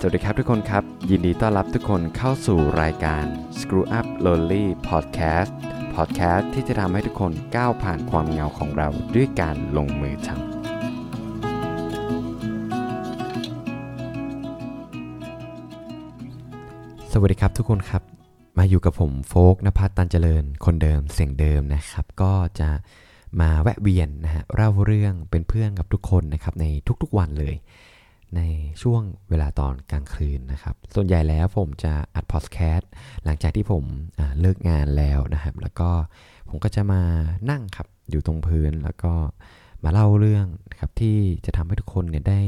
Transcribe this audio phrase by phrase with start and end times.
[0.00, 3.24] สวัสดีครับทุกคนครับ ยินดีต้อนรับทุกคนเข้าสู่รายการ
[3.58, 5.52] Screw Up Lonely Podcast
[5.94, 10.38] Podcast ที่จะทำให้ทุกคนก้าวผ่านความเหงาของเราด้วยการลงมือทำ
[17.12, 18.02] สวัสดีครับทุกคนครับ
[18.58, 22.70] มาอยู่กับผมโฟกนภัสตันเจริญ คนเดิมเสียงเดิมนะครับ ก็จะ
[23.40, 26.66] มาแวะเวียนนะฮะเล่าเรื่องเป็นเพื่อนกับทุกคนนะครับใน
[27.02, 27.56] ทุกๆวันเลย
[28.36, 28.40] ใน
[28.82, 32.90] ช่วงเวลาตอนกลางคืนนะครับ ส่วนใหญ่แล้วผมจะอัดพอดแคสต์
[33.24, 33.84] หลังจากที่ผม
[34.40, 35.90] เลิกงานแล้วนะครับ แล้วก็
[36.48, 37.02] ผมก็จะมา
[37.50, 39.12] นั่งครับ อยู่ตรงพื้นแล้วก็
[39.84, 42.40] มาเล่าเรื่องนะครับที่จะทำให้ทุกคนเนี่ยได้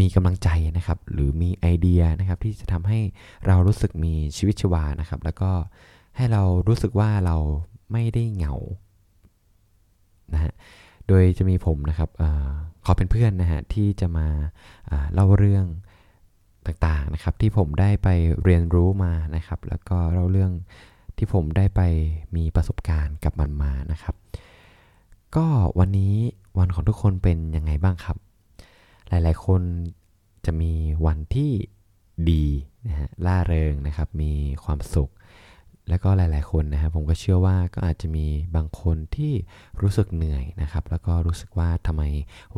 [0.00, 3.00] มีกำลังใจนะครับ หรือมีไอเดียนะครับที่จะทำให้
[3.46, 5.50] เรารู้สึกมีชีวิตชีวานะครับ แล้วก็
[6.16, 7.36] ให้เรารู้สึกว่าเรา
[7.92, 8.54] ไม่ได้เหงา
[10.34, 10.52] นะฮะ
[11.08, 12.10] โดยจะมีผมนะครับ
[12.84, 14.26] ขอเป็นเพื่อนนะฮะที่จะมา
[15.12, 15.66] เล่าเรื่อง
[16.66, 18.08] ต่างๆนะครับ ที่ผมได้ไป
[18.44, 20.52] เรียนรู้มานะครับ แล้วก็เล่าเรื่อง
[21.16, 21.80] ที่ผมได้ไป
[22.36, 24.14] มีประสบการณ์กับมันมานะครับ
[25.36, 25.46] ก็
[25.78, 26.14] วันนี้
[26.58, 28.16] วันของทุกคนเป็นยังไงบ้างครับ
[29.08, 29.62] หลายๆ คน
[30.46, 30.72] จะมี
[31.06, 31.50] วันที่
[32.30, 32.44] ดี
[32.86, 34.32] นะฮะล่าเริงนะครับ มี
[34.64, 35.10] ความสุข
[35.88, 39.32] แล้วก็หลาย ๆ คนนะครับผมก็เชื่อว่าก็อาจจะมีบางคนที่
[39.82, 42.02] รู้สึกเหนื่อยนะครับ แล้วก็รู้สึกว่าทำไม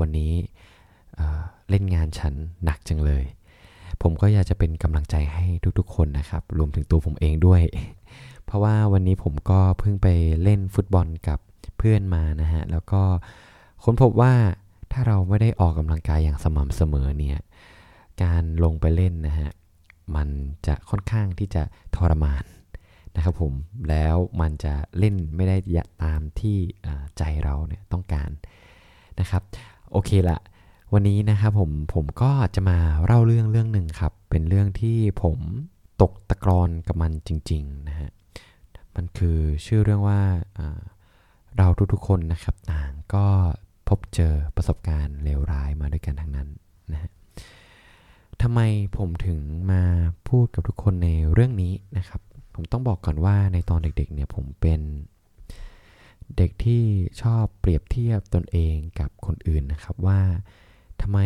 [0.00, 0.32] วันนี้
[1.70, 3.24] เล่นงานฉันหนักจังเลย
[4.02, 5.46] ผมก็อยากจะเป็นกำลังใจให้
[5.78, 7.62] ทุก ๆ คนนะครับ รวมถึงตัวผมเองด้วย
[8.44, 10.08] เพราะว่าวันนี้ผมก็เพิ่งไป
[10.42, 11.38] เล่นฟุตบอลกับ
[11.78, 13.02] เพื่อนมานะฮะ แล้วก็
[13.84, 14.34] ค้นพบว่า
[14.92, 17.38] ถ้าเราไม่ได้ออกกำลังกายอย่างสม่ำเสมอเนี่ย
[18.22, 19.50] การลงไปเล่นนะฮะ
[20.16, 20.28] มัน
[20.66, 21.62] จะค่อนข้างที่จะ
[21.96, 22.44] ทรมาน
[23.16, 23.52] นะครับผม
[23.88, 25.56] แล้วมันจะเล่นไม่ได้
[26.04, 26.56] ตามที่
[27.18, 28.30] ใจเราเนี่ยต้องการ
[29.20, 29.42] นะครับ
[29.92, 30.38] โอเคละ
[30.92, 35.38] วันนี้นะครับผมผมก็จะมาเล่าเรื่องเรื่องหนึ่งครับ เป็นเรื่องที่ผม
[36.02, 38.10] ตกตะกรอนกับมันจริงๆนะฮะ
[38.94, 40.20] มันคือชื่อเรื่องว่า
[41.56, 43.26] เราทุกๆคนนะครับต่างก็
[43.88, 46.48] พบเจอประสบการณ์เลวร้ายมาด้วยกันทั้งนั้น
[46.92, 47.10] นะฮะ
[48.42, 48.60] ทำไม
[48.96, 49.40] ผมถึง
[49.70, 49.82] มา
[50.28, 52.20] พูดกับทุกคนในเรื่องนี้นะครับ
[52.54, 54.80] ผมต้องบอกก่อนว่าในตอนเด็กๆเนี่ยผมเป็น
[56.36, 56.82] เด็กที่
[57.22, 60.20] ชอบเปรียบเทียบตนเองกับคนอื่นนะครับว่า
[61.02, 61.20] ทำไม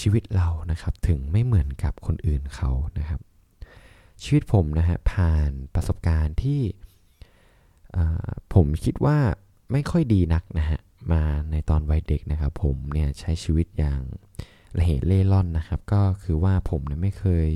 [0.00, 3.20] ชีวิตเรานะครับถึงไม่เหมือนกับคนอื่นเขานะครับ
[4.22, 6.60] ชีวิตผมนะฮะผ่านประสบการณ์ที่
[8.54, 9.18] ผมคิดว่า
[9.72, 10.80] ไม่ค่อยดีนักนะฮะ
[11.12, 14.00] มาในตอนวัยเด็กนะครับ ผมเนี่ยใช้ชีวิตอย่าง
[14.78, 17.46] ละเหตุเล่ร่อนนะครับ ก็คือว่าผมเนี่ยไม่เคย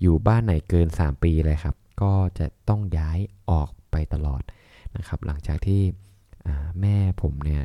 [0.00, 3.18] อยู่บ้านไหนเกิน 3 ปีเลยครับ ก็จะต้องย้าย
[3.50, 4.42] ออกไปตลอด
[4.96, 5.82] นะครับ หลังจากที่
[6.80, 7.62] แม่ผมเนี่ย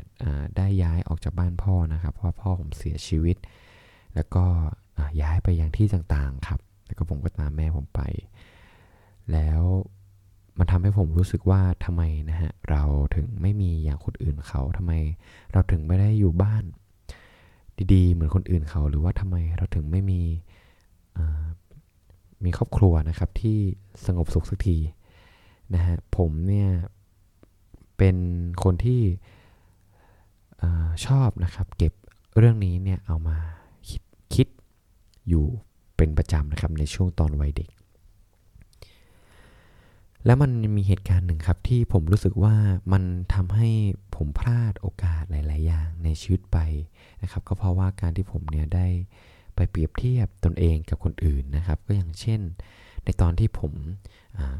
[0.57, 3.37] ได้ย้ายออกจากบ้านพ่อนะครับ เพราะพ่อผมเสียชีวิต
[4.15, 4.45] แล้วก็
[5.21, 8.01] ย้ายไปยังที่ต่างๆครับ แล้วก็ผมก็ตามแม่ผมไป
[9.31, 9.61] แล้ว
[10.57, 12.83] มันทำให้ผมรู้สึกว่าทำไมนะฮะเรา
[13.15, 14.93] ถึงไม่มีอย่างคนอื่นเขาทำไม
[15.51, 16.63] เราถึงไม่ได้อยู่บ้าน
[17.93, 20.21] ดีๆ เหมือนคนอื่นเขา หรือว่าทำไมเราถึงไม่มี
[22.45, 23.57] มีครอบครัวนะครับที่
[24.05, 24.77] สงบสุขสักที
[25.73, 26.69] นะฮะผมเนี่ย
[27.97, 28.17] เป็น
[28.63, 29.01] คนที่
[31.05, 31.93] ชอบนะครับ เก็บ
[32.37, 33.37] เรื่องนี้เนี่ยเอามา
[33.89, 34.01] คิด
[34.33, 34.47] คิด
[35.27, 35.45] อยู่
[35.97, 37.69] เป็นประจำนะครับในช่วงตอนวัยเด็ก
[40.25, 42.55] แล้วมันมีเหตุการณ์หนึ่งครับที่ผมรู้สึกว่า
[42.93, 43.69] มันทำให้
[44.15, 46.57] ผมพลาดโอกาสหลาย ๆ อย่างในชีวิตไป
[47.21, 48.87] นะครับ ก็เพราะว่าการที่ผมเนี่ยได้
[49.59, 52.41] ไปเปรียบเทียบตนเองกับคนอื่นนะครับ ก็อย่างเช่น
[53.05, 53.73] ในตอนที่ผม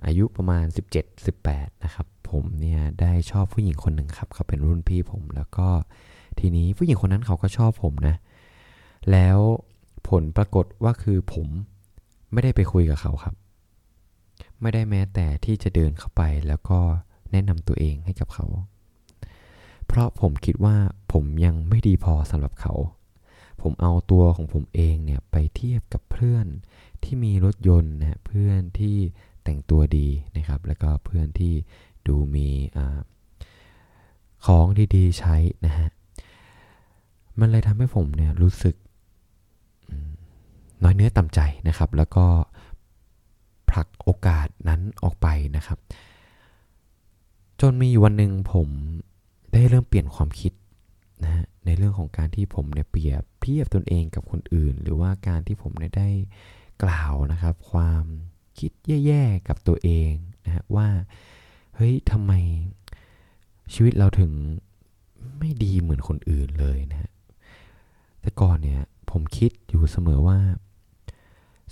[0.06, 0.66] อายุประมาณ
[1.26, 5.68] 17-18 นะครับ ผมเนี่ยได้ชอบผู้หญิงคนหนึ่งครับ เขาเป็นรุ่นพี่ผม แล้วก็
[6.40, 8.16] ทีนี้ผู้หญิงคนนั้นเขาก็ชอบผมนะ
[9.12, 9.38] แล้ว
[10.10, 11.48] ผลปรากฏว่าคือผม
[12.32, 13.36] ไม่ได้ไปคุยกับเขาครับ
[14.62, 16.80] ไม่ได้แม้แต่ที่จะเดินเข้าไปแล้วก็
[17.32, 18.46] แนะนำตัวเองให้กับเขา
[19.88, 20.76] เพราะผมคิดว่า
[21.14, 22.74] ผมยังไม่ดีพอสำหรับเขา
[23.62, 26.46] ผมเอาตัวของผมเองเนี่ยไปเทียบกับเพื่อน
[27.04, 28.96] ที่มีรถยนต์นะเพื่อนที่
[29.44, 30.08] แต่งตัวดี
[30.38, 31.54] นะครับ แล้วก็เพื่อนที่
[32.08, 32.48] ดูมี
[32.78, 32.80] อ
[34.46, 34.66] ของ
[34.96, 35.36] ดีๆใช้
[35.66, 35.90] นะฮะ
[37.40, 38.76] มันเลยทำให้ผมเนี่ยรู้สึก
[40.84, 42.26] น้อยเนื้อต่ำใจนะครับ แล้วก็
[43.70, 45.78] ผลักโอกาสนั้นออกไปนะครับ
[47.62, 48.68] จนมีวันหนึ่งผม
[49.54, 50.54] ได้เริ่มเปลี่ยนความคิด
[51.24, 56.10] นะฮะในเรื่องของการที่ผมเนี่ยเปรียบเทียบตนเองกับคนอื่น หรือว่าการที่ผมเนี่ยได้
[56.84, 58.04] กล่าวนะครับ ความ
[58.60, 58.72] คิด
[59.06, 60.12] แย่ๆกับตัวเอง
[60.46, 60.88] นะฮะว่า
[61.76, 62.34] เฮ้ยทำไม
[63.74, 64.32] ชีวิตเราถึง
[65.40, 67.12] ไม่ดีเหมือนคนอื่นเลยนะฮะ
[68.22, 68.82] แต่ก่อนเนี่ย
[69.12, 70.40] ผมคิดอยู่เสมอว่า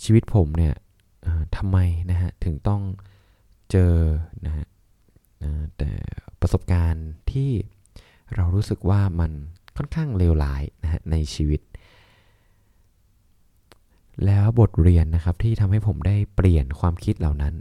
[0.03, 0.75] ชีวิตผมเนี่ย
[1.55, 1.77] ทำไม
[2.11, 2.81] นะฮะถึงต้อง
[3.71, 3.95] เจอ
[4.45, 4.65] นะฮะ
[5.77, 5.91] แต่
[6.41, 7.51] ประสบการณ์ที่
[8.57, 9.31] รู้สึกว่ามัน
[9.77, 11.61] ค่อนข้างเลวร้ายนะฮะในชีวิต
[14.25, 17.53] แล้วบทเรียนนะครับที่ทำให้ผมได้เปลี่ยนความคิดเหล่านั้น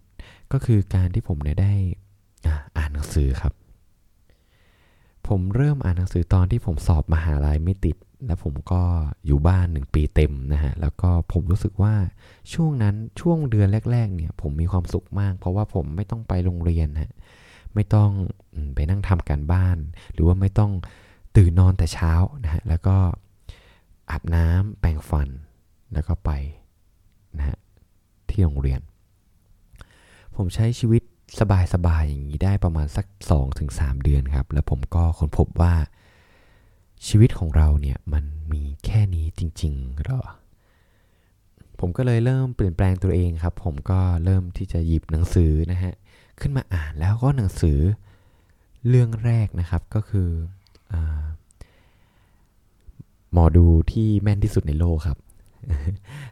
[0.52, 1.72] ก็คือการที่ผมเนี่ยได้
[2.76, 3.52] อ่านหนังสือครับ
[5.28, 7.96] ผมเริ่มอ่านหนังสือตอนที่ผมสอบมหาลัยไม่ติด
[8.26, 8.82] แล้วผมก็
[9.26, 11.94] อยู่บ้านหนึ่งปีเต็มนะฮะ แล้วก็ผมรู้สึกว่า
[12.52, 17.12] ช่วงนั้นช่วงเดือนแรก ๆ เนี่ย ผมมีความสุขมาก เพราะว่าผมไม่ต้องไปโรงเรียนฮะ
[17.76, 18.10] ไม่ต้อง
[18.74, 19.76] ไปนั่งทำการบ้าน
[20.12, 20.72] หรือว่าไม่ต้อง
[21.36, 22.12] ตื่นนอนแต่เช้า
[22.44, 22.96] นะฮะแล้วก็
[24.10, 25.28] อาบน้ำแปรงฟัน
[25.92, 26.30] แล้วก็ไป
[27.38, 27.58] นะฮะ
[28.28, 28.80] ที่โรงเรียน
[30.36, 31.02] ผมใช้ชีวิต
[31.74, 33.06] สบายๆอย่างนี้ได้ประมาณสัก
[33.54, 35.74] 2-3 เดือนครับ แล้วผมก็ค้นพบว่า
[37.06, 40.20] ชีวิตของเราเนี่ยมันมีแค่นี้จริงๆหรอ
[41.80, 45.94] ผมก็เลยเริ่มเปลี่ยนแปลงตัวเองครับ ผมก็เริ่มที่จะหยิบหนังสือนะฮะ
[46.40, 47.78] ขึ้นมาอ่านแล้วก็หนังสือ
[48.88, 50.28] เรื่องแรกนะครับก็คือ
[50.92, 50.94] อ
[53.32, 55.18] หมอดูที่แม่นที่สุดในโลกครับ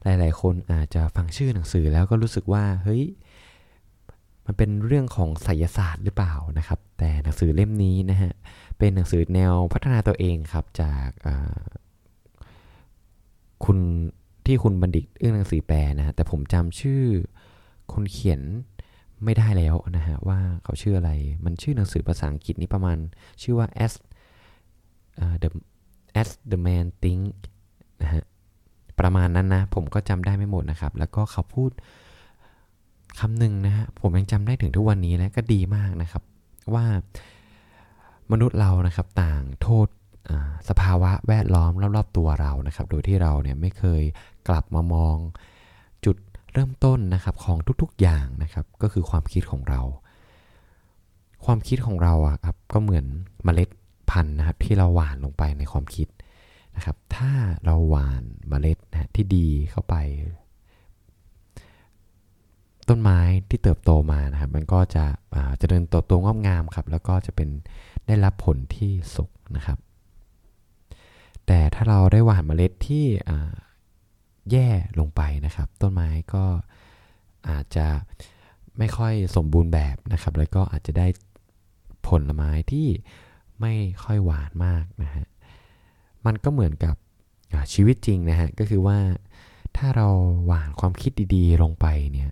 [0.03, 3.03] หลาย ๆ คนอาจจะฟังชื่อหนังสือแล้วก็รู้สึกว่าเฮ้ย
[4.47, 8.33] มันเป็นเรื่องของไสยศาสตร์หรือเปล่านะครับ แต่หนังสือเล่มนี้นะฮะ
[8.79, 11.09] เป็นหนังสือแนวพัฒนาตัวเองครับจาก
[13.65, 13.79] คุณ
[14.47, 17.03] ที่คุณบัณฑิตเอื้องหนังสือแปลนะฮะแต่ผมจำชื่อ
[17.93, 18.41] คนเขียน
[19.25, 21.13] ไม่ได้แล้วนะฮะว่าเขาชื่ออะไร
[21.45, 22.97] มันชื่อหนังสือภาษาอังกฤษนี้ประมาณ
[23.43, 23.93] ชื่อว่า as
[25.23, 25.49] uh, the
[26.21, 27.23] as the man think
[28.03, 28.25] นะฮะ
[29.01, 31.71] ประมาณนั้นนะ ผมก็จำได้ไม่หมดนะครับ แล้วก็เขาพูด
[33.21, 36.23] คำหนึ่งนะฮะผมยังจำได้ถึงทุกวันนี้และก็ดีมากนะครับ
[36.75, 36.87] ว่า
[38.33, 39.89] มนุษย์เรานะครับต่างโทษ
[40.69, 44.03] สภาวะแวดล้อมรอบๆตัวเรานะครับ โดยที่เราเนี่ยไม่เคย
[44.49, 45.17] กลับมามอง
[46.55, 49.81] เริ่มต้นนะครับของทุกๆอย่างนะครับก็คือความคิดของเรา
[51.45, 53.07] ความคิดของเราอะครับก็เหมือน
[53.45, 53.69] เมล็ด
[54.11, 56.09] พันธุ์นะครับที่เราหว่านลงไปในความคิด
[56.77, 57.33] นะครับถ้า
[57.65, 59.95] เราหว่านเมล็ดนะที่ดีเข้าไป
[62.89, 65.05] ต้นไม้ที่เติบโตมานะครับมันก็จะ
[65.61, 67.49] จะเดินโตโตงอกงามครับแล้วก็จะเป็น
[68.07, 69.79] ได้รับผลที่สุกนะครับ
[71.47, 73.05] แต่ถ้าเราได้หว่านเมล็ดที่
[74.51, 74.69] แย่
[75.01, 76.45] ลงไปนะครับ ต้นไม้ก็
[77.51, 77.87] อาจจะ
[78.79, 81.07] ไม่ค่อยสมบูรณ์แบบนะครับ แล้วก็อาจจะได้
[82.07, 82.87] ผลไม้ที่
[83.61, 83.73] ไม่
[84.05, 85.27] ค่อยหวานมากนะฮะ
[86.27, 86.95] มันก็เหมือนกับ
[87.73, 88.99] ชีวิตจริงนะฮะก็คือว่า
[89.77, 90.09] ถ้าเรา
[90.47, 92.31] หวานความคิดดีๆ ลงไปเนี่ย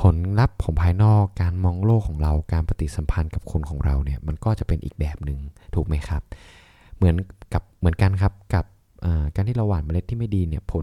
[0.00, 5.38] ผลลัพธ์ของภายนอกการมองโลกของเราการปฏิสัมพันธ์กับคนของเราเนี่ยมันก็จะเป็นอีกแบบหนึ่ง
[5.74, 6.22] ถูกไหมครับ
[6.96, 7.16] เหมือน
[7.52, 8.64] กับเหมือนกันครับกับ
[9.34, 10.74] การที่เราหว่านเมล็ดที่ไม่ดีเนี่ยผ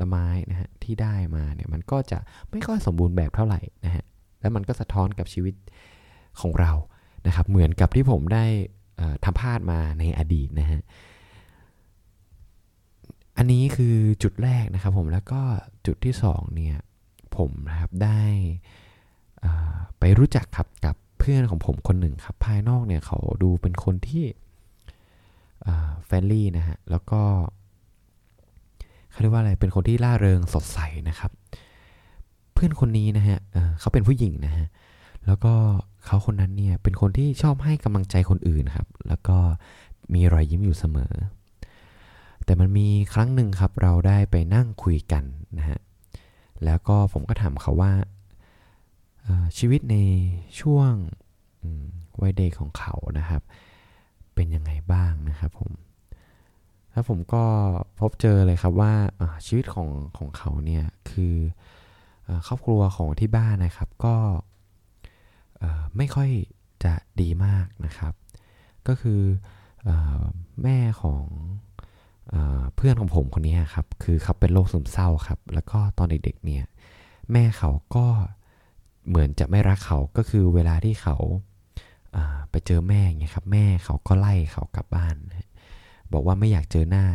[0.00, 2.18] ลไม้นะฮะที่ได้มาเนี่ยมันก็จะ
[2.50, 4.04] ไม่ค่อยสมบูรณ์แบบเท่าไหร่นะฮะ
[4.40, 5.54] แล้วมันก็สะท้อนกับชีวิต
[6.40, 6.72] ของเรา
[7.26, 8.44] นะครับเหมือนกับที่ผมได้
[9.24, 10.80] ทำพลาดมาในอดีตนะฮะ
[13.38, 15.40] อันนี้คือจุดแรกนะครับผมแล้วก็
[15.86, 16.76] จุดที่2เนี่ย
[17.36, 18.22] ผมนะครับได้
[19.98, 24.24] ไปรู้จักครับกับเพื่อนของผมคนหนึ่งครับภายนอกเนี่ยเขาดูเป็นคนที่
[26.04, 27.22] แฟรนลี่นะฮะแล้วก็
[29.16, 31.30] เขาเรียกว่าอะไรเป็นคนที่ล่าเริงสดใสนะครับ
[32.52, 34.66] เพื่อนคนนี้นะฮะเเขาเป็นผู้หญิงนะฮะ
[35.26, 35.54] แล้วก็
[36.04, 39.36] เขาคนนั้นเนี่ยเป็นคนที่ชอบให้กำลังใจคนอื่นครับ แล้วก็
[40.14, 41.12] มีรอยยิ้มอยู่เสมอ
[42.44, 45.24] แต่มันมีครั้งหนึ่งครับเราได้ไปนั่งคุยกัน
[45.58, 45.78] นะฮะ
[46.64, 47.92] แล้วก็ผมก็ถามเขาว่า
[49.58, 49.96] ชีวิตใน
[50.60, 50.92] ช่วง
[52.20, 53.42] วัยเด็กของเขานะครับ
[54.34, 55.70] เป็นยังไงบ้างนะครับผม
[56.96, 57.44] แล้วผมก็
[58.00, 58.92] พบเจอเลยครับว่า
[59.46, 59.88] ชีวิตของ
[60.18, 61.34] ของเขาเนี่ยคือ
[62.46, 64.16] ครอบครัวของที่บ้านนะครับก็
[65.96, 66.30] ไม่ค่อย
[66.84, 68.14] จะดีมากนะครับ
[68.88, 69.20] ก็คือ
[69.88, 69.90] อ
[70.62, 71.24] แม่ของ
[72.76, 76.64] เพื่อนของผมคนนี้ครับคือเขาเป็นโรคซึมเศร้าครับ แล้วก็ตอนเด็กๆเนี่ย
[77.32, 78.06] แม่เขาก็
[79.08, 81.16] เหมือนจะไม่รักเขาก็คือเวลาที่เขา
[82.50, 85.14] ไปเจอแม่เงี้ยครับแม่เขาก็ไล่เขากลับบ้าน
[86.12, 87.06] บอกว่าไม่อยากเจอหน้า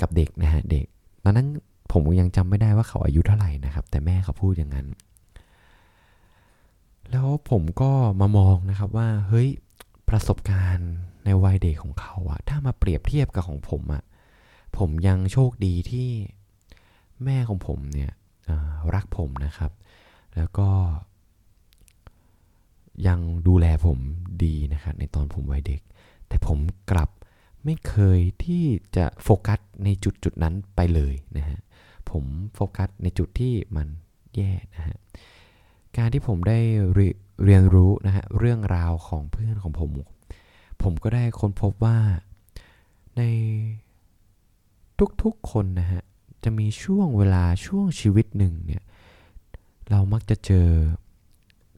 [0.00, 0.86] กับเด็กนะฮะเด็ก
[1.24, 1.48] ตอนนั้น
[1.92, 4.86] ผมยังจำไม่ได้ว่าเขาอายุเท่าไหร่นะครับ แต่แม่เขาพูดอย่างนั้น
[7.10, 7.90] แล้วผมก็
[8.20, 9.48] มามองนะครับว่าเฮ้ย
[10.08, 10.90] ประสบการณ์
[11.24, 14.02] ในวัยเด็กของเขาอะถ้ามาเปรียบเทียบกับของผมอะ
[14.78, 16.08] ผมยังโชคดีที่
[17.24, 18.10] แม่ของผมเนี่ย
[18.94, 19.70] รักผมนะครับ
[20.36, 20.68] แล้วก็
[23.06, 23.98] ยังดูแลผม
[24.44, 25.80] ดีนะครับในตอนผมวัยเด็ก
[26.30, 26.58] แต่ผม
[26.90, 27.10] กลับ
[27.64, 28.64] ไม่เคยที่
[28.96, 31.58] จะโฟกัสในจุดจุดนั้นไปเลยนะฮะ
[32.10, 33.88] ผมโฟกัสในจุดที่มัน
[34.34, 34.96] แย่นะฮะ
[35.96, 36.58] การที่ผมได้
[37.44, 39.90] เรียนรู้นะฮะเรื่องราวของเพื่อนของผม
[40.82, 41.98] ผมก็ได้ค้นพบว่า
[43.16, 43.22] ใน
[45.22, 46.02] ทุกๆคนนะฮะ
[46.44, 48.82] จะมีช่วงเวลาช่วงชีวิตหนึ่งเนี่ย
[49.90, 50.68] เรามักจะเจอ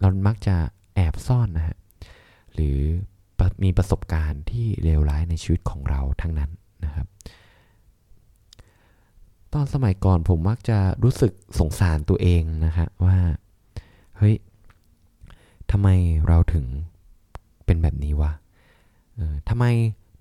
[0.01, 0.57] เรามักจะ
[0.95, 1.77] แอบซ่อนนะฮะ
[2.55, 2.79] หรือ
[3.65, 6.51] มีประสบการณ์ที่เลวร้ายในชีวิตของเราทั้งนั้น
[6.85, 7.07] นะครับ
[9.53, 13.19] ตอนสมัยก่อนผมมักจะรู้สึกสงสารตัวเองนะฮะว่า
[14.17, 14.35] เฮ้ย
[15.71, 15.89] ทำไม
[16.27, 16.67] เราถึง
[17.65, 18.33] เป็นแบบนี้วะ
[19.49, 19.65] ทำไม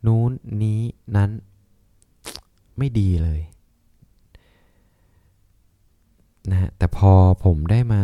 [0.06, 0.32] นู้น
[0.63, 0.82] นี้
[1.16, 1.30] นั้น
[2.78, 3.42] ไม่ดีเลย
[6.51, 7.12] นะฮะแต่พอ
[7.44, 8.04] ผมได้มา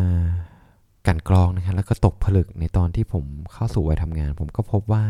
[1.07, 5.05] กันกรองนะครับแล้วก็ตกผลึกในตอนที่ผมเข้าสู่วัยทำงาน ผมก็พบว่า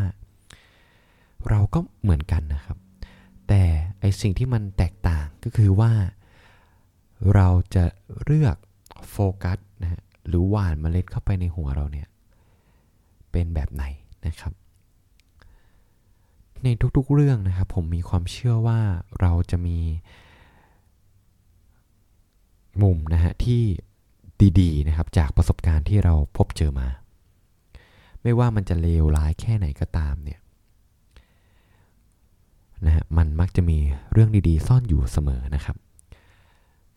[1.50, 2.77] เราก็เหมือนกันนะครับ
[3.48, 3.63] แต่
[4.00, 5.92] ไอสิ่งที่มันแตกต่างก็คือว่า
[7.36, 7.84] เราจะ
[8.24, 8.56] เลือก
[9.10, 12.08] โฟกัสนะฮะหรือหว่านเมล็ดเข้าไปในหัวเราเนี่ย
[13.32, 13.84] เป็นแบบไหน
[14.25, 14.54] นะครับ
[16.63, 18.80] ในทุกๆเรื่องนะครับผมมีความเชื่อว่า
[19.22, 19.77] เราจะมี
[22.82, 23.63] มุมนะฮะที่
[24.60, 26.88] ดีๆนะครับจากประสบการณ์ที่เราพบเจอมา
[28.24, 30.39] ไม่ว่ามันจะเลวร้ายแค่ไหนก็ตามเนี่ย
[32.86, 33.77] นะฮะมันมักจะมี
[34.12, 35.77] เรื่องดีๆ ซ่อนอยู่เสมอนะครับ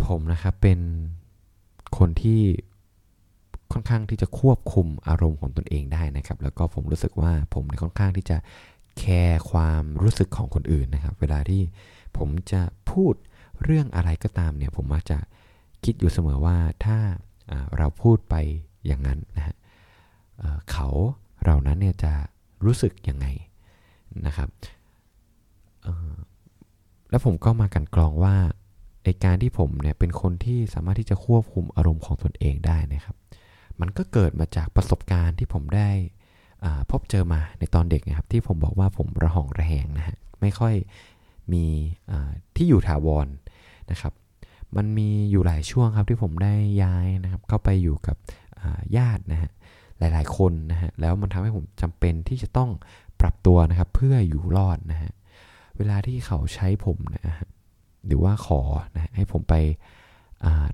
[0.04, 0.78] ผมนะครับเป็น
[1.98, 2.40] คนที่
[3.72, 8.36] ค่อนข้างที่จะควบคุมอารมณ์ของตนเองได้นะครับ แล้วก็ผมรู้สึกว่าผมค่อนข้างที่จะ
[8.98, 11.62] แคร์ความรู้สึกของคนอื่นนะครับ เวลาที่
[12.16, 13.14] ผมจะพูด
[13.64, 15.18] เรื่องอะไรก็ตามเนี่ย ผมมักจะ
[15.84, 16.98] คิดอยู่เสมอว่าถ้า
[17.78, 18.34] เราพูดไป
[18.86, 19.56] อย่างนั้นนะฮะ
[20.70, 20.88] เขา
[21.44, 22.12] เรานั้นเนี่ยจะ
[22.64, 23.26] รู้สึกยังไง
[24.26, 24.48] นะครับ
[27.10, 28.36] แล้วผมก็มากันกรองว่า
[29.04, 33.16] ไอการที่ผมเนี่ยเป็นคนที่สามารถที่จะควบคุมอารมณ์ของตนเองได้นะครับ
[33.80, 35.90] มันก็เกิดมาจากประสบการณ์ที่ผมได้
[36.90, 40.74] พบเจอมาในตอนเด็กนะครับ ที่ผมบอกว่าผมระหองระแหงนะฮะไม่ค่อย
[41.52, 41.64] มี
[42.56, 43.26] ที่อยู่ถาวร
[43.90, 44.12] นะครับ
[44.76, 48.16] มันมีอยู่หลายช่วงครับที่ผมได้ย้ายนะครับ เข้าไปอยู่กับ
[48.96, 49.50] ญาตินะฮะ
[49.98, 52.70] หลาย ๆ คนนะฮะแล้วมันทำให้ผมจำเป็นที่จะต้อง
[53.20, 55.12] ปรับตัวนะครับ เพื่ออยู่รอดนะฮะ
[55.76, 57.48] เวลาที่เขาใช้ผมนะฮะ
[58.06, 58.60] หรือว่าขอ
[58.94, 59.54] นะให้ผมไป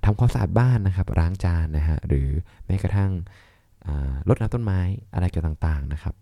[0.04, 2.28] ทำความสะอาดบ้านนะครับล้างจานนะฮะหรือ
[2.66, 3.10] แม้กระทั่ง
[4.28, 4.80] รดน้ำต้นไม้
[5.14, 6.14] อะไรเกี่ยวต่างๆนะครับ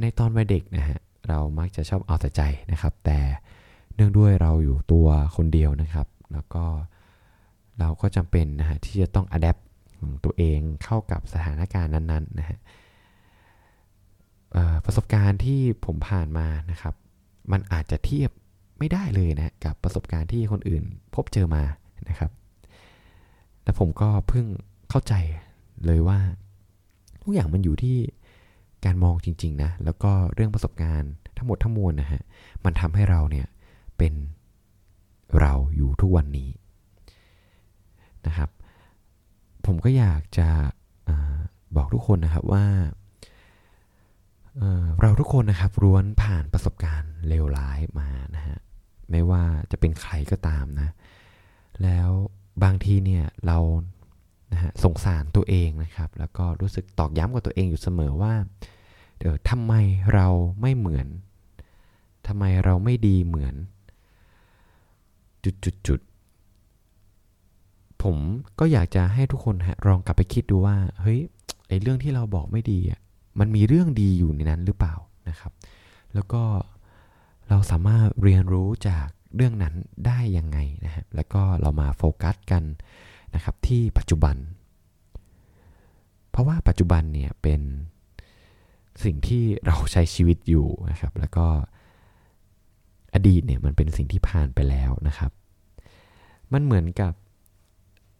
[0.00, 2.42] ในตอนวัยเด็กนะฮะเรามักจะชอบเอาแต่ใจ
[2.72, 3.18] นะครับ แต่
[3.94, 5.06] เนื่องด้วยเราอยู่ตัว
[5.36, 6.64] คนเดียวนะครับ แล้วก็
[7.78, 9.58] เราก็จำเป็นนะฮะที่จะต้องอัดแอป
[10.24, 12.58] ตัวเองเข้ากับสถานการณ์นั้นๆนะฮะ
[14.84, 16.94] ประสบการณ์ที่ผมผ่านมานะครับ
[17.52, 18.30] มันอาจจะเทียบ
[18.78, 21.64] ไม่ได้เลยนะกับประสบการณ์ที่คนอื่นพบเจอมา
[22.08, 22.30] นะครับ
[23.62, 24.46] และผมก็เพิ่ง
[24.90, 25.14] เข้าใจ
[25.84, 26.18] เลยว่า
[27.22, 27.96] ทุกอย่างมันอยู่ที่
[28.84, 32.22] การมองจริง ๆนะแล้วก็เรื่องประสบการณ์ทั้งหมดทั้งมวลนะฮะ
[32.64, 33.46] มันทำให้เราเนี่ย
[33.98, 34.14] เป็น
[35.40, 36.48] เราอยู่ทุกวันนี้
[38.26, 38.50] นะครับ
[39.66, 40.48] ผมก็อยากจะ
[41.08, 41.10] อ
[41.76, 42.66] บอกทุกคนนะครับว่า
[45.00, 48.56] เราทุกคนนะครับร้วนผ่านประสบการณ์เลวร้ายมานะฮะ
[49.10, 50.88] ไม่ว่าจะเป็นใครก็ตามนะ
[51.82, 52.10] แล้ว
[52.62, 53.58] บางทีเนี่ยเรา
[54.52, 58.34] นะฮะสงสารตัวเองนะครับ แล้วก็รู้สึกตอกย้ำกับตัวเองอยู่เสมอว่า
[59.18, 59.74] เดี๋ยวทำไม
[60.14, 60.26] เรา
[60.60, 61.06] ไม่เหมือน
[62.26, 63.54] ทำไมเราไม่ดีเหมือน
[65.86, 66.13] จุดๆ
[68.04, 68.16] ผม
[68.58, 69.56] ก็อยากจะให้ทุกคน
[69.86, 71.20] ลองกลับไปคิดดูว่า เฮ้ย
[71.68, 73.00] ไอเรื่องที่เราบอกไม่ดีอะ
[73.38, 74.94] มันมีเรื่องดีอยู่ในนั้นหรือเปล่า
[75.28, 75.52] นะครับ
[76.14, 76.42] แล้วก็
[77.48, 79.06] เราสามารถเรียนรู้จาก
[79.36, 79.74] เรื่องนั้น
[80.06, 82.64] ได้ยังไงนะฮะแล้วก็เรามาโฟกัสกัน
[83.34, 84.36] นะครับที่ปัจจุบัน
[86.30, 87.60] เพราะว่าปัจจุบันเนี่ยเป็น
[89.04, 91.46] สิ่งที่เราใช้ชีวิตอยู่นะครับ แล้วก็
[93.14, 95.30] อดีตเนี่ยมันเป็นสิ่งที่ผ่านไปแล้วนะครับ
[96.52, 97.12] มันเหมือนกับ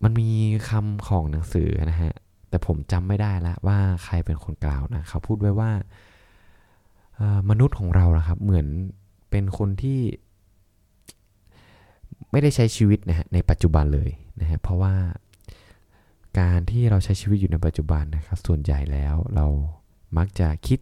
[0.04, 0.30] มันมี
[0.68, 2.12] คำของหนังสือนะฮะ
[2.48, 5.70] แต่ผมจำไม่ได้ละว่าใครเป็นคนกล่าวนะเขาพูดไว้ว่า
[7.50, 8.66] มนุษย์ของเรานะครับ เหมือน
[9.30, 10.00] เป็นคนที่
[12.30, 14.94] ไม่ได้ใช้ชีวิตนะฮะในปัจจุบันเลยนะฮะเพราะว่า
[16.40, 19.46] การที่เราใช้ชีวิตอยู่ในปัจจุบันนะครับ ส่วนใหญ่แล้วเรา
[20.16, 20.80] มักจะคิด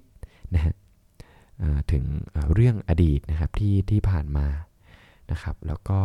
[0.55, 0.75] นะฮะ
[1.93, 2.05] ถึง
[2.52, 4.47] เรื่องอดีตนะครับที่ที่ผ่านมา
[5.31, 6.00] นะครับ แล้วก็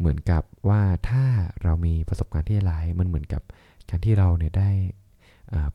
[0.00, 1.24] เหมือนกับว่าถ้า
[1.62, 3.42] เรามีประสบการณ์ที่ร้ายมันเหมือนกับ
[3.88, 4.70] การที่เราเนี่ยได้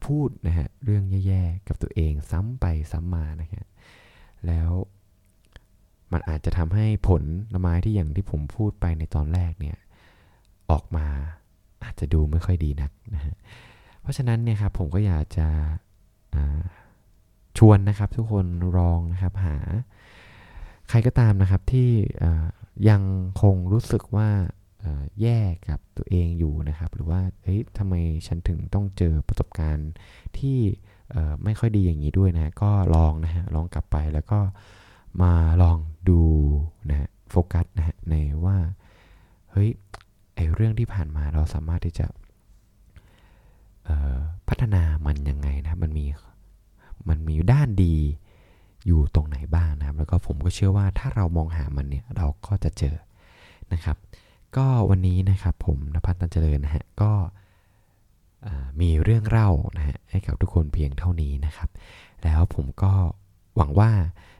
[0.05, 3.65] พูดนะฮะเรื่องแย่ๆกับตัวเองซ้ำไปซ้ำมานะฮะ
[4.48, 4.72] แล้ว
[6.12, 7.10] มันอาจจะทำให้ผ
[7.53, 9.77] ลไม้ที่อย่างที่ผมพูดไปในตอนแรกเนี่ย
[10.72, 11.08] ออกมา
[11.84, 13.36] อาจจะดูไม่ค่อยดีนักนะฮะ
[14.01, 15.48] เพราะฉะนั้นเนี่ยครับผมก็อยากจะ
[17.58, 18.46] ชวนนะครับทุกคน
[18.77, 19.58] ลองนะครับหา
[20.89, 21.89] ใครก็ตามนะครับที่
[22.89, 23.01] ยัง
[23.42, 24.30] คงรู้สึกว่า
[25.22, 25.39] แย่
[25.70, 27.94] กับตัวเองอยู่นะครับ หรือว่าเฮ้ยทำไม
[28.27, 29.92] ฉันถึงต้องเจอประสบการณ์
[30.38, 30.60] ที่
[31.44, 34.39] ไม่ค่อยดีอย่างนี้ด้วยนะก็ลองนะฮะลองกลับไปแล้วก็
[35.22, 35.77] มาลอง
[36.10, 36.22] ดู
[36.89, 38.13] นะฮะโฟกัสนะฮะใน
[38.46, 38.58] ว่า
[39.51, 39.70] เฮ้ย
[40.36, 42.08] ไอเรื่องที่ผ่านมาเราสามารถที่จะ
[44.48, 46.06] พัฒนามันยังไงนะมันมี
[47.10, 47.96] มันมีด้านดี
[48.86, 52.96] อยู่ตรงไหนบ้างนะครับ แล้วก็ผมก็เชื่อว่าถ้าเรามองหามันเนี่ยเราก็จะเจอ
[53.74, 53.98] นะครับ
[54.58, 57.12] ก็วันนี้นะครับผมนภัสตันเจริญนะฮะก็
[58.82, 61.70] มีเรื่องเล่านะฮะให้กับทุกคนเพียงเท่านี้นะครับ
[62.24, 62.94] แล้วผมก็
[63.56, 63.92] หวังว่า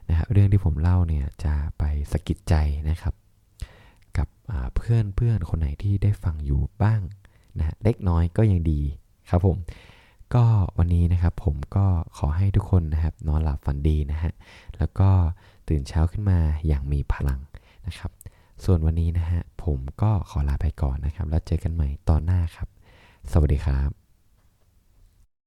[0.08, 2.54] นะฮะเรื่องที่ผมเล่าเนี่ยจะไปสะกิดใจ
[2.90, 3.14] นะครับ
[4.16, 4.28] กับ
[4.76, 7.00] เพื่อนเพื่อนคนไหนที่ได้ฟังอยู่บ้าง
[7.58, 8.80] นะเล็กน้อยก็ยังดี
[9.30, 9.56] ครับผม
[10.34, 10.44] ก็
[10.78, 11.86] วันนี้นะครับผมก็
[12.18, 14.32] ขอให้ทุกคนนะครับนอนหลับฝันดีนะฮะ
[14.78, 15.10] แล้วก็
[15.68, 17.40] ตื่นเช้าขึ้นมาอย่างมีพลัง
[17.86, 18.10] นะครับ
[18.64, 22.68] ส่วนวันนี้นะฮะผมก็ขอลาไปก่อนนะครับ แล้วเจอกันใหม่ตอนหน้าครับ
[23.32, 24.05] สวัสดีครับ